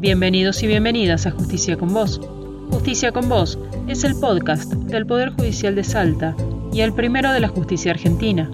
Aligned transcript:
Bienvenidos 0.00 0.62
y 0.62 0.68
bienvenidas 0.68 1.26
a 1.26 1.32
Justicia 1.32 1.76
con 1.76 1.92
Vos. 1.92 2.20
Justicia 2.70 3.10
con 3.10 3.28
Vos 3.28 3.58
es 3.88 4.04
el 4.04 4.14
podcast 4.14 4.72
del 4.72 5.06
Poder 5.06 5.30
Judicial 5.30 5.74
de 5.74 5.82
Salta 5.82 6.36
y 6.72 6.82
el 6.82 6.92
primero 6.92 7.32
de 7.32 7.40
la 7.40 7.48
justicia 7.48 7.90
argentina. 7.90 8.48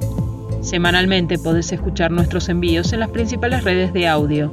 Semanalmente 0.63 1.39
podés 1.39 1.71
escuchar 1.71 2.13
nuestros 2.13 2.49
envíos 2.49 2.95
en 2.95 3.01
las 3.01 3.11
principales 3.11 3.63
redes 3.63 3.93
de 3.93 4.09
audio. 4.09 4.49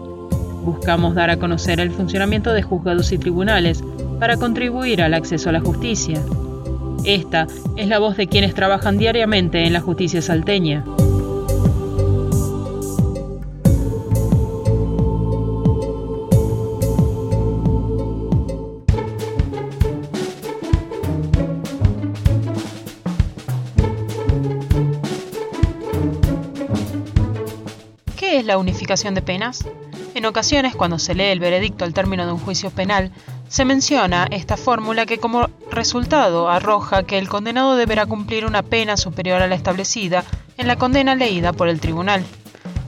Buscamos 0.66 1.16
dar 1.16 1.30
a 1.30 1.38
conocer 1.38 1.80
el 1.80 1.92
funcionamiento 1.92 2.52
de 2.52 2.62
juzgados 2.62 3.14
y 3.14 3.18
tribunales 3.18 3.82
para 4.20 4.36
contribuir 4.36 5.02
al 5.02 5.14
acceso 5.14 5.48
a 5.48 5.54
la 5.54 5.62
justicia. 5.62 6.22
Esta 7.06 7.48
es 7.78 7.88
la 7.88 8.00
voz 8.00 8.18
de 8.18 8.28
quienes 8.28 8.54
trabajan 8.54 8.98
diariamente 8.98 9.66
en 9.66 9.72
la 9.72 9.80
justicia 9.80 10.22
salteña. 10.22 10.84
¿Qué 28.32 28.40
es 28.40 28.46
la 28.46 28.58
unificación 28.58 29.14
de 29.14 29.22
penas? 29.22 29.66
En 30.16 30.26
ocasiones, 30.26 30.74
cuando 30.74 31.00
se 31.00 31.16
lee 31.16 31.26
el 31.26 31.42
veredicto 31.42 31.84
al 31.84 31.94
término 31.94 32.26
de 32.26 32.32
un 32.32 32.40
juicio 32.40 32.70
penal, 32.72 33.12
se 33.50 33.66
menciona 33.66 34.26
esta 34.32 34.56
fórmula 34.56 35.06
que 35.06 35.18
como 35.18 35.50
resultado 35.70 36.48
arroja 36.48 37.04
que 37.04 37.18
el 37.18 37.28
condenado 37.28 37.76
deberá 37.76 38.06
cumplir 38.06 38.46
una 38.46 38.64
pena 38.64 38.96
superior 38.96 39.42
a 39.42 39.48
la 39.48 39.56
establecida 39.56 40.24
en 40.58 40.68
la 40.68 40.78
condena 40.78 41.14
leída 41.14 41.52
por 41.52 41.68
el 41.68 41.82
tribunal. 41.82 42.24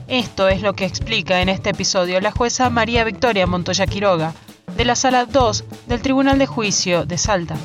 Esto 0.08 0.48
es 0.48 0.62
lo 0.62 0.72
que 0.72 0.86
explica 0.86 1.42
en 1.42 1.50
este 1.50 1.68
episodio 1.68 2.22
la 2.22 2.32
jueza 2.32 2.70
María 2.70 3.04
Victoria 3.04 3.46
Montoya 3.46 3.86
Quiroga, 3.86 4.32
de 4.78 4.86
la 4.86 4.96
Sala 4.96 5.26
2 5.26 5.64
del 5.88 6.00
Tribunal 6.00 6.38
de 6.38 6.46
Juicio 6.46 7.04
de 7.04 7.18
Salta. 7.18 7.58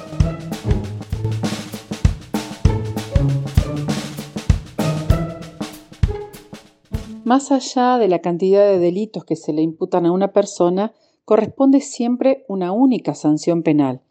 Más 7.29 7.51
allá 7.51 7.99
de 7.99 8.07
la 8.07 8.23
cantidad 8.23 8.67
de 8.67 8.79
delitos 8.79 9.23
que 9.23 9.35
se 9.35 9.53
le 9.53 9.61
imputan 9.61 10.07
a 10.07 10.11
una 10.11 10.33
persona, 10.33 10.95
corresponde 11.25 11.79
siempre 11.79 12.43
una 12.47 12.71
única 12.71 13.13
sanción 13.13 13.61
penal. 13.61 14.01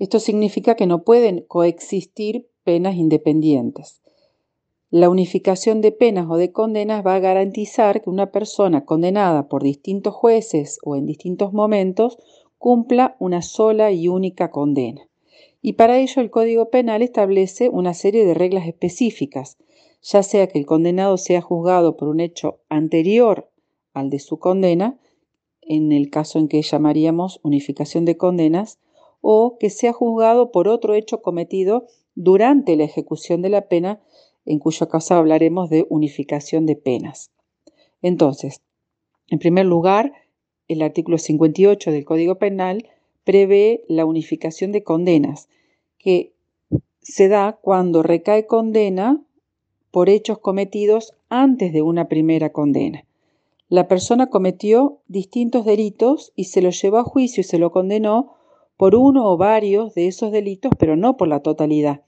Esto 0.00 0.18
significa 0.18 0.74
que 0.74 0.88
no 0.88 1.04
pueden 1.04 1.44
coexistir 1.46 2.48
penas 2.64 2.96
independientes. 2.96 4.02
La 4.90 5.08
unificación 5.08 5.82
de 5.82 5.92
penas 5.92 6.26
o 6.28 6.36
de 6.36 6.50
condenas 6.50 7.06
va 7.06 7.14
a 7.14 7.20
garantizar 7.20 8.02
que 8.02 8.10
una 8.10 8.32
persona 8.32 8.84
condenada 8.84 9.48
por 9.48 9.62
distintos 9.62 10.12
jueces 10.12 10.80
o 10.82 10.96
en 10.96 11.06
distintos 11.06 11.52
momentos 11.52 12.18
cumpla 12.58 13.14
una 13.20 13.42
sola 13.42 13.92
y 13.92 14.08
única 14.08 14.50
condena. 14.50 15.08
Y 15.62 15.74
para 15.74 16.00
ello 16.00 16.20
el 16.20 16.30
Código 16.32 16.70
Penal 16.70 17.02
establece 17.02 17.68
una 17.68 17.94
serie 17.94 18.26
de 18.26 18.34
reglas 18.34 18.66
específicas, 18.66 19.58
ya 20.04 20.22
sea 20.22 20.46
que 20.48 20.58
el 20.58 20.66
condenado 20.66 21.16
sea 21.16 21.40
juzgado 21.40 21.96
por 21.96 22.08
un 22.08 22.20
hecho 22.20 22.60
anterior 22.68 23.50
al 23.94 24.10
de 24.10 24.18
su 24.18 24.38
condena, 24.38 25.00
en 25.62 25.92
el 25.92 26.10
caso 26.10 26.38
en 26.38 26.48
que 26.48 26.60
llamaríamos 26.60 27.40
unificación 27.42 28.04
de 28.04 28.18
condenas, 28.18 28.78
o 29.22 29.56
que 29.58 29.70
sea 29.70 29.94
juzgado 29.94 30.52
por 30.52 30.68
otro 30.68 30.94
hecho 30.94 31.22
cometido 31.22 31.86
durante 32.14 32.76
la 32.76 32.84
ejecución 32.84 33.40
de 33.40 33.48
la 33.48 33.68
pena, 33.68 34.02
en 34.44 34.58
cuyo 34.58 34.88
caso 34.88 35.14
hablaremos 35.14 35.70
de 35.70 35.86
unificación 35.88 36.66
de 36.66 36.76
penas. 36.76 37.30
Entonces, 38.02 38.60
en 39.28 39.38
primer 39.38 39.64
lugar, 39.64 40.12
el 40.68 40.82
artículo 40.82 41.16
58 41.16 41.90
del 41.90 42.04
Código 42.04 42.34
Penal 42.34 42.90
prevé 43.24 43.84
la 43.88 44.04
unificación 44.04 44.70
de 44.70 44.84
condenas, 44.84 45.48
que 45.96 46.34
se 47.00 47.28
da 47.28 47.58
cuando 47.62 48.02
recae 48.02 48.46
condena 48.46 49.23
por 49.94 50.08
hechos 50.08 50.40
cometidos 50.40 51.14
antes 51.28 51.72
de 51.72 51.80
una 51.80 52.08
primera 52.08 52.50
condena. 52.50 53.04
La 53.68 53.86
persona 53.86 54.26
cometió 54.26 54.98
distintos 55.06 55.64
delitos 55.64 56.32
y 56.34 56.46
se 56.46 56.62
lo 56.62 56.70
llevó 56.70 56.96
a 56.96 57.04
juicio 57.04 57.42
y 57.42 57.44
se 57.44 57.58
lo 57.58 57.70
condenó 57.70 58.34
por 58.76 58.96
uno 58.96 59.30
o 59.30 59.36
varios 59.36 59.94
de 59.94 60.08
esos 60.08 60.32
delitos, 60.32 60.72
pero 60.80 60.96
no 60.96 61.16
por 61.16 61.28
la 61.28 61.42
totalidad. 61.42 62.02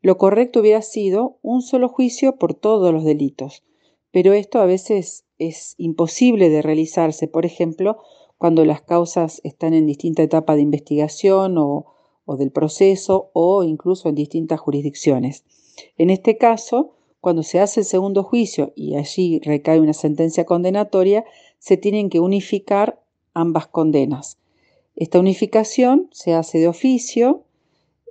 Lo 0.00 0.16
correcto 0.16 0.60
hubiera 0.60 0.80
sido 0.80 1.36
un 1.42 1.60
solo 1.60 1.90
juicio 1.90 2.36
por 2.36 2.54
todos 2.54 2.90
los 2.90 3.04
delitos, 3.04 3.64
pero 4.12 4.32
esto 4.32 4.58
a 4.58 4.64
veces 4.64 5.26
es 5.36 5.74
imposible 5.76 6.48
de 6.48 6.62
realizarse, 6.62 7.28
por 7.28 7.44
ejemplo, 7.44 7.98
cuando 8.38 8.64
las 8.64 8.80
causas 8.80 9.42
están 9.44 9.74
en 9.74 9.84
distinta 9.84 10.22
etapa 10.22 10.54
de 10.54 10.62
investigación 10.62 11.58
o, 11.58 11.84
o 12.24 12.38
del 12.38 12.50
proceso 12.50 13.28
o 13.34 13.62
incluso 13.62 14.08
en 14.08 14.14
distintas 14.14 14.58
jurisdicciones. 14.58 15.44
En 15.98 16.08
este 16.08 16.38
caso, 16.38 16.95
cuando 17.26 17.42
se 17.42 17.58
hace 17.58 17.80
el 17.80 17.86
segundo 17.86 18.22
juicio 18.22 18.72
y 18.76 18.94
allí 18.94 19.40
recae 19.40 19.80
una 19.80 19.94
sentencia 19.94 20.44
condenatoria, 20.44 21.24
se 21.58 21.76
tienen 21.76 22.08
que 22.08 22.20
unificar 22.20 23.02
ambas 23.34 23.66
condenas. 23.66 24.38
Esta 24.94 25.18
unificación 25.18 26.08
se 26.12 26.34
hace 26.34 26.60
de 26.60 26.68
oficio, 26.68 27.42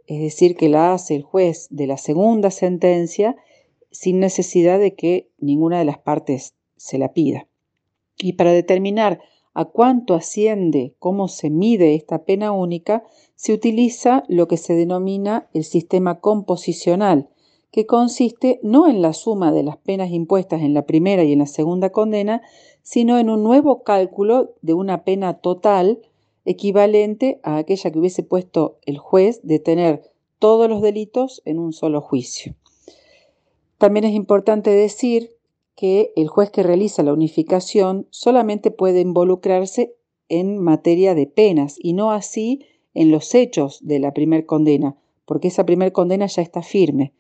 es 0.06 0.20
decir, 0.20 0.58
que 0.58 0.68
la 0.68 0.94
hace 0.94 1.16
el 1.16 1.24
juez 1.24 1.68
de 1.70 1.88
la 1.88 1.96
segunda 1.96 2.52
sentencia 2.52 3.38
sin 3.90 4.20
necesidad 4.20 4.80
de 4.80 4.96
que 4.96 5.30
ninguna 5.40 5.80
de 5.80 5.86
las 5.86 6.00
partes 6.00 6.54
se 6.76 6.98
la 6.98 7.14
pida. 7.14 7.48
Y 8.18 8.34
para 8.34 8.52
determinar 8.52 9.22
a 9.54 9.64
cuánto 9.64 10.16
asciende, 10.16 10.94
cómo 11.00 11.30
se 11.30 11.50
mide 11.50 11.96
esta 11.96 12.26
pena 12.26 12.52
única, 12.52 13.06
se 13.36 13.54
utiliza 13.54 14.26
lo 14.28 14.50
que 14.50 14.58
se 14.58 14.74
denomina 14.74 15.48
el 15.54 15.64
sistema 15.64 16.20
composicional, 16.20 17.30
que 17.76 17.86
consiste 17.86 18.62
no 18.64 18.88
en 18.88 19.02
la 19.02 19.12
suma 19.12 19.52
de 19.52 19.62
las 19.62 19.76
penas 19.76 20.10
impuestas 20.10 20.62
en 20.62 20.74
la 20.74 20.86
primera 20.86 21.26
y 21.26 21.34
en 21.34 21.40
la 21.40 21.46
segunda 21.46 21.90
condena, 21.90 22.42
sino 22.84 23.20
en 23.20 23.30
un 23.30 23.44
nuevo 23.44 23.84
cálculo 23.84 24.54
de 24.62 24.74
una 24.74 25.04
pena 25.04 25.40
total 25.40 26.00
equivalente 26.46 27.42
a 27.44 27.58
aquella 27.58 27.92
que 27.92 28.00
hubiese 28.00 28.24
puesto 28.24 28.78
el 28.86 28.98
juez 28.98 29.42
de 29.44 29.60
tener 29.60 30.10
todos 30.40 30.70
los 30.70 30.82
delitos 30.82 31.42
en 31.44 31.60
un 31.60 31.74
solo 31.74 32.00
juicio. 32.00 32.56
También 33.78 34.06
es 34.06 34.14
importante 34.14 34.70
decir 34.70 35.36
que 35.76 36.14
el 36.16 36.30
juez 36.30 36.52
que 36.52 36.64
realiza 36.64 37.04
la 37.04 37.12
unificación 37.12 38.08
solamente 38.10 38.72
puede 38.72 39.02
involucrarse 39.02 39.98
en 40.30 40.64
materia 40.64 41.14
de 41.14 41.28
penas 41.28 41.76
y 41.78 41.92
no 41.92 42.14
así 42.14 42.62
en 42.94 43.12
los 43.12 43.36
hechos 43.36 43.86
de 43.86 44.00
la 44.00 44.14
primer 44.14 44.46
condena, 44.46 44.96
porque 45.26 45.50
esa 45.50 45.66
primer 45.66 45.92
condena 45.92 46.28
ya 46.28 46.42
está 46.42 46.62
firme 46.62 47.12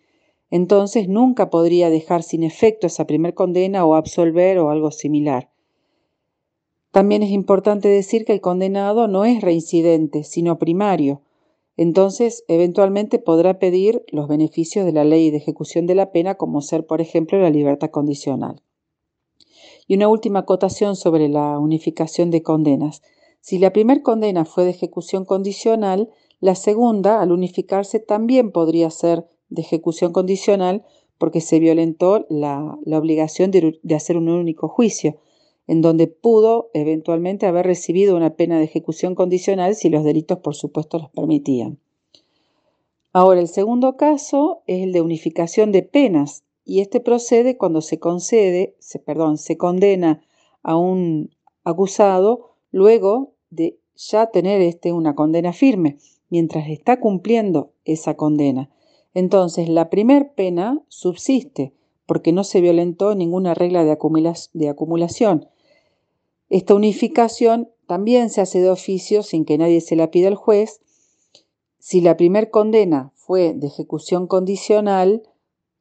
entonces 0.55 1.09
nunca 1.09 1.49
podría 1.49 1.89
dejar 1.89 2.23
sin 2.23 2.41
efecto 2.41 2.87
esa 2.87 3.05
primer 3.05 3.33
condena 3.33 3.85
o 3.85 3.95
absolver 3.95 4.57
o 4.57 4.69
algo 4.69 4.89
similar. 4.89 5.49
También 6.91 7.23
es 7.23 7.31
importante 7.31 7.89
decir 7.89 8.23
que 8.23 8.31
el 8.31 8.39
condenado 8.39 9.09
no 9.09 9.25
es 9.25 9.41
reincidente, 9.41 10.23
sino 10.23 10.57
primario. 10.57 11.21
Entonces, 11.75 12.45
eventualmente 12.47 13.19
podrá 13.19 13.59
pedir 13.59 14.05
los 14.13 14.29
beneficios 14.29 14.85
de 14.85 14.93
la 14.93 15.03
ley 15.03 15.29
de 15.29 15.35
ejecución 15.35 15.87
de 15.87 15.95
la 15.95 16.13
pena, 16.13 16.35
como 16.35 16.61
ser, 16.61 16.85
por 16.85 17.01
ejemplo, 17.01 17.37
la 17.37 17.49
libertad 17.49 17.89
condicional. 17.89 18.61
Y 19.87 19.95
una 19.95 20.07
última 20.07 20.39
acotación 20.39 20.95
sobre 20.95 21.27
la 21.27 21.59
unificación 21.59 22.31
de 22.31 22.43
condenas. 22.43 23.01
Si 23.41 23.59
la 23.59 23.73
primera 23.73 24.01
condena 24.01 24.45
fue 24.45 24.63
de 24.63 24.69
ejecución 24.69 25.25
condicional, 25.25 26.11
la 26.39 26.55
segunda, 26.55 27.21
al 27.21 27.33
unificarse, 27.33 27.99
también 27.99 28.53
podría 28.53 28.89
ser 28.89 29.27
de 29.49 29.61
ejecución 29.61 30.11
condicional 30.11 30.83
porque 31.17 31.41
se 31.41 31.59
violentó 31.59 32.25
la, 32.29 32.77
obligación 32.85 33.51
de, 33.51 33.79
de 33.81 33.95
hacer 33.95 34.17
un 34.17 34.29
único 34.29 34.67
juicio, 34.67 35.17
en 35.67 35.81
donde 35.81 36.07
pudo 36.07 36.69
eventualmente 36.73 37.45
haber 37.45 37.65
recibido 37.65 38.15
una 38.15 38.35
pena 38.35 38.57
de 38.57 38.65
ejecución 38.65 39.15
condicional 39.15 39.75
si 39.75 39.89
los 39.89 40.03
delitos, 40.03 40.39
por 40.39 40.55
supuesto, 40.55 40.99
los 40.99 41.09
permitían. 41.09 41.79
Ahora, 43.13 43.39
el 43.39 43.47
segundo 43.47 43.95
caso 43.95 44.61
es 44.67 44.83
el 44.83 44.91
de 44.91 45.01
unificación 45.01 45.71
de 45.71 45.83
penas, 45.83 46.43
y 46.65 46.81
este 46.81 46.99
procede 46.99 47.57
cuando 47.57 47.81
se 47.81 47.99
concede, 47.99 48.75
se, 48.79 48.99
perdón, 48.99 49.37
se 49.37 49.55
condena 49.55 50.21
a 50.63 50.77
un 50.77 51.29
acusado 51.63 52.55
luego 52.71 53.33
de 53.51 53.77
ya 53.95 54.27
tener 54.27 54.61
este 54.61 54.91
una 54.91 55.15
condena 55.15 55.53
firme, 55.53 55.97
mientras 56.29 56.67
está 56.67 56.99
cumpliendo 56.99 57.71
esa 57.85 58.15
condena. 58.15 58.69
Entonces, 59.15 59.69
la 59.69 59.89
primer 59.89 60.33
pena 60.33 60.83
subsiste 60.89 61.73
porque 62.05 62.33
no 62.33 62.43
se 62.43 62.61
violentó 62.61 63.15
ninguna 63.15 63.53
regla 63.55 63.83
de, 63.83 64.69
acumulación. 64.69 65.47
Esta 66.49 66.75
unificación 66.75 67.69
también 67.87 68.29
se 68.29 68.41
hace 68.41 68.59
de 68.59 68.69
oficio 68.69 69.23
sin 69.23 69.45
que 69.45 69.57
nadie 69.57 69.81
se 69.81 69.95
la 69.95 70.11
pida 70.11 70.27
al 70.27 70.35
juez. 70.35 70.81
Si 71.79 72.01
la 72.01 72.17
primer 72.17 72.51
condena 72.51 73.11
fue 73.15 73.53
de 73.53 73.67
ejecución 73.67 74.27
condicional, 74.27 75.23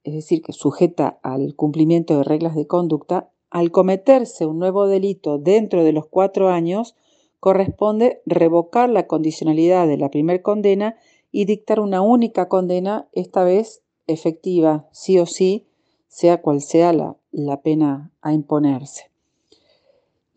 es 0.04 0.14
decir, 0.14 0.40
que 0.40 0.52
sujeta 0.52 1.18
al 1.22 1.56
cumplimiento 1.56 2.16
de 2.16 2.24
reglas 2.24 2.54
de 2.54 2.68
conducta, 2.68 3.30
al 3.50 3.72
cometerse 3.72 4.46
un 4.46 4.60
nuevo 4.60 4.86
delito 4.86 5.38
dentro 5.38 5.82
de 5.82 5.92
los 5.92 6.06
cuatro 6.06 6.50
años, 6.50 6.94
corresponde 7.40 8.22
revocar 8.26 8.88
la 8.88 9.06
condicionalidad 9.06 9.88
de 9.88 9.98
la 9.98 10.10
primer 10.10 10.40
condena 10.40 10.96
y 11.36 11.46
dictar 11.46 11.80
una 11.80 12.00
única 12.00 12.46
condena, 12.48 13.08
esta 13.10 13.42
vez 13.42 13.82
efectiva, 14.06 14.88
sí 14.92 15.18
o 15.18 15.26
sí, 15.26 15.66
sea 16.06 16.40
cual 16.40 16.60
sea 16.60 16.92
la, 16.92 17.16
la 17.32 17.60
pena 17.60 18.12
a 18.20 18.32
imponerse. 18.32 19.10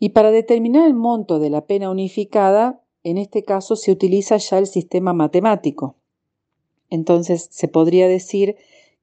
Y 0.00 0.08
para 0.08 0.32
determinar 0.32 0.88
el 0.88 0.94
monto 0.94 1.38
de 1.38 1.50
la 1.50 1.66
pena 1.66 1.88
unificada, 1.88 2.82
en 3.04 3.16
este 3.16 3.44
caso 3.44 3.76
se 3.76 3.92
utiliza 3.92 4.38
ya 4.38 4.58
el 4.58 4.66
sistema 4.66 5.12
matemático. 5.12 5.94
Entonces 6.90 7.46
se 7.48 7.68
podría 7.68 8.08
decir 8.08 8.56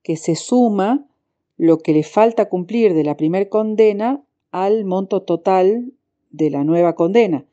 que 0.04 0.18
se 0.18 0.36
suma 0.36 1.08
lo 1.56 1.78
que 1.78 1.94
le 1.94 2.04
falta 2.04 2.50
cumplir 2.50 2.94
de 2.94 3.06
la 3.06 3.16
primera 3.16 3.48
condena 3.48 4.22
al 4.52 4.84
monto 4.84 5.22
total 5.22 5.94
de 6.30 6.50
la 6.50 6.66
nueva 6.66 6.94
condena. 6.94 7.46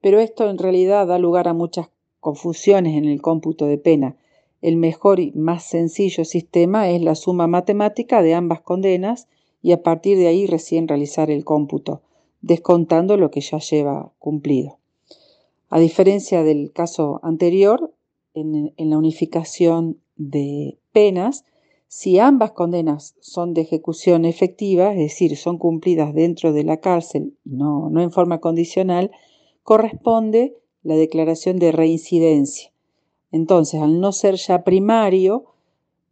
Pero 0.00 0.20
esto 0.20 0.48
en 0.48 0.58
realidad 0.58 1.08
da 1.08 1.18
lugar 1.18 1.48
a 1.48 1.54
muchas 1.54 1.88
confusiones 2.20 2.96
en 2.96 3.06
el 3.06 3.20
cómputo 3.20 3.66
de 3.66 3.78
pena. 3.78 4.16
El 4.62 4.76
mejor 4.76 5.20
y 5.20 5.32
más 5.32 5.64
sencillo 5.64 6.24
sistema 6.24 6.90
es 6.90 7.02
la 7.02 7.14
suma 7.14 7.46
matemática 7.46 8.22
de 8.22 8.34
ambas 8.34 8.60
condenas 8.60 9.26
y 9.62 9.72
a 9.72 9.82
partir 9.82 10.18
de 10.18 10.28
ahí 10.28 10.46
recién 10.46 10.86
realizar 10.86 11.30
el 11.30 11.44
cómputo, 11.44 12.02
descontando 12.42 13.16
lo 13.16 13.30
que 13.30 13.40
ya 13.40 13.58
lleva 13.58 14.12
cumplido. 14.18 14.78
A 15.68 15.78
diferencia 15.78 16.42
del 16.42 16.72
caso 16.72 17.20
anterior, 17.22 17.92
en, 18.34 18.72
la 18.76 18.98
unificación 18.98 19.98
de 20.16 20.78
penas, 20.92 21.44
si 21.88 22.18
ambas 22.18 22.52
condenas 22.52 23.16
son 23.20 23.54
de 23.54 23.62
ejecución 23.62 24.24
efectiva, 24.24 24.92
es 24.92 24.98
decir, 24.98 25.36
son 25.36 25.58
cumplidas 25.58 26.14
dentro 26.14 26.52
de 26.52 26.64
la 26.64 26.78
cárcel, 26.78 27.34
no, 27.44 27.90
no 27.90 28.00
en 28.00 28.12
forma 28.12 28.38
condicional, 28.38 29.10
corresponde 29.62 30.56
la 30.82 30.96
declaración 30.96 31.58
de 31.58 31.72
reincidencia. 31.72 32.72
Entonces, 33.32 33.80
al 33.80 34.00
no 34.00 34.12
ser 34.12 34.36
ya 34.36 34.64
primario, 34.64 35.44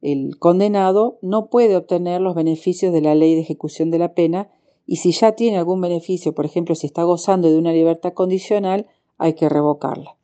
el 0.00 0.38
condenado 0.38 1.18
no 1.22 1.48
puede 1.50 1.76
obtener 1.76 2.20
los 2.20 2.34
beneficios 2.34 2.92
de 2.92 3.00
la 3.00 3.14
ley 3.14 3.34
de 3.34 3.40
ejecución 3.40 3.90
de 3.90 3.98
la 3.98 4.14
pena 4.14 4.50
y 4.86 4.96
si 4.96 5.12
ya 5.12 5.32
tiene 5.32 5.58
algún 5.58 5.80
beneficio, 5.80 6.34
por 6.34 6.46
ejemplo, 6.46 6.74
si 6.74 6.86
está 6.86 7.02
gozando 7.02 7.50
de 7.50 7.58
una 7.58 7.72
libertad 7.72 8.12
condicional, 8.12 8.86
hay 9.18 9.34
que 9.34 9.48
revocarla. 9.48 10.16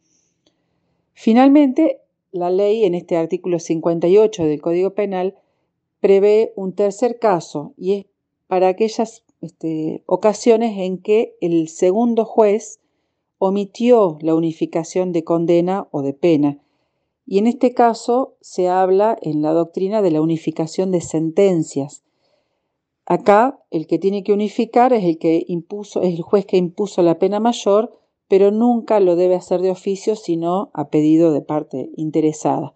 Finalmente, 1.12 2.00
la 2.32 2.50
ley 2.50 2.84
en 2.84 2.94
este 2.94 3.16
artículo 3.16 3.58
58 3.58 4.44
del 4.44 4.60
Código 4.60 4.94
Penal 4.94 5.36
prevé 6.00 6.52
un 6.56 6.74
tercer 6.74 7.18
caso 7.18 7.74
y 7.76 7.92
es 7.92 8.06
para 8.46 8.68
aquellas 8.68 9.24
este, 9.40 10.02
ocasiones 10.06 10.78
en 10.78 10.98
que 10.98 11.36
el 11.40 11.68
segundo 11.68 12.24
juez 12.24 12.80
omitió 13.46 14.18
la 14.20 14.34
unificación 14.34 15.12
de 15.12 15.24
condena 15.24 15.88
o 15.90 16.02
de 16.02 16.12
pena. 16.12 16.58
Y 17.26 17.38
en 17.38 17.46
este 17.46 17.74
caso 17.74 18.36
se 18.40 18.68
habla 18.68 19.16
en 19.22 19.42
la 19.42 19.52
doctrina 19.52 20.02
de 20.02 20.10
la 20.10 20.20
unificación 20.20 20.90
de 20.90 21.00
sentencias. 21.00 22.04
Acá 23.06 23.60
el 23.70 23.86
que 23.86 23.98
tiene 23.98 24.22
que 24.22 24.32
unificar 24.32 24.92
es 24.92 25.04
el 25.04 25.18
que 25.18 25.44
impuso, 25.46 26.02
es 26.02 26.14
el 26.14 26.22
juez 26.22 26.46
que 26.46 26.56
impuso 26.56 27.02
la 27.02 27.18
pena 27.18 27.40
mayor 27.40 27.92
pero 28.28 28.50
nunca 28.50 29.00
lo 29.00 29.16
debe 29.16 29.34
hacer 29.34 29.60
de 29.60 29.70
oficio, 29.70 30.16
sino 30.16 30.70
a 30.72 30.88
pedido 30.88 31.32
de 31.32 31.42
parte 31.42 31.90
interesada. 31.96 32.74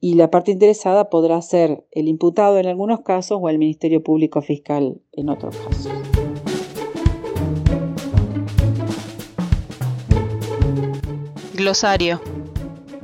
Y 0.00 0.14
la 0.14 0.30
parte 0.30 0.52
interesada 0.52 1.10
podrá 1.10 1.42
ser 1.42 1.84
el 1.90 2.08
imputado 2.08 2.58
en 2.58 2.66
algunos 2.66 3.00
casos 3.00 3.38
o 3.40 3.48
el 3.48 3.58
Ministerio 3.58 4.02
Público 4.02 4.40
Fiscal 4.42 5.00
en 5.12 5.28
otros 5.28 5.56
casos. 5.56 6.17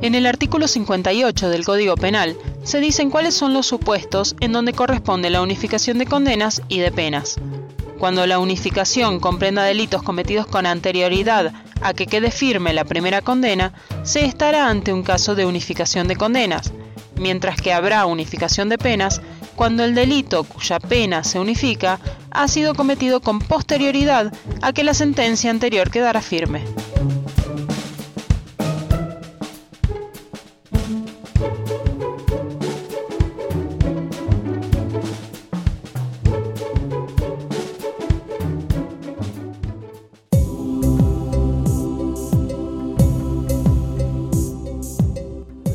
En 0.03 0.15
el 0.15 0.27
artículo 0.27 0.69
58 0.69 1.49
del 1.49 1.65
Código 1.65 1.97
Penal 1.97 2.37
se 2.63 2.81
dicen 2.81 3.11
cuáles 3.11 3.35
son 3.35 3.55
los 3.55 3.67
supuestos 3.67 4.37
en 4.41 4.53
donde 4.53 4.73
corresponde 4.73 5.31
la 5.31 5.43
unificación 5.43 5.99
de 5.99 6.07
condenas 6.07 6.63
y 6.69 6.79
de 6.79 6.93
penas 6.93 7.39
cuando 8.05 8.27
la 8.27 8.39
unificación 8.39 9.19
comprenda 9.19 9.65
delitos 9.65 10.03
cometidos 10.03 10.47
con 10.47 10.67
anterioridad 10.67 11.55
a 11.81 11.95
que 11.95 12.07
quede 12.07 12.31
firme 12.31 12.75
la 12.75 12.85
primera 12.85 13.23
condena, 13.23 13.73
se 14.03 14.27
estará 14.27 14.69
ante 14.69 14.93
un 14.93 15.03
caso 15.03 15.35
de 15.35 15.47
unificación 15.47 16.07
de 16.07 16.17
condenas, 16.17 16.73
mientras 17.17 17.61
que 17.61 17.73
habrá 17.73 18.05
unificación 18.05 18.69
de 18.69 18.77
penas 18.77 19.23
cuando 19.57 19.85
el 19.85 19.95
delito 19.95 20.45
cuya 20.45 20.81
pena 20.81 21.25
se 21.25 21.39
unifica 21.39 21.99
ha 22.31 22.47
sido 22.47 22.75
cometido 22.75 23.21
con 23.21 23.39
posterioridad 23.39 24.35
a 24.61 24.73
que 24.75 24.85
la 24.85 24.93
sentencia 24.93 25.51
anterior 25.51 25.91
quedara 25.91 26.21
firme. 26.21 26.63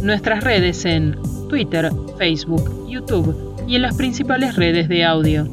Nuestras 0.10 0.44
redes 0.44 0.86
en 0.86 1.16
Twitter, 1.50 1.92
Facebook, 2.18 2.90
YouTube 2.90 3.64
y 3.68 3.76
en 3.76 3.84
las 3.84 3.96
principales 3.96 4.56
redes 4.56 4.90
de 4.90 5.04
audio. 5.04 5.48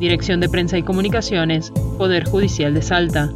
Dirección 0.00 0.40
de 0.40 0.48
Prensa 0.48 0.76
y 0.76 0.82
Comunicaciones, 0.82 1.70
Poder 1.96 2.24
Judicial 2.24 2.74
de 2.74 2.82
Salta. 2.82 3.30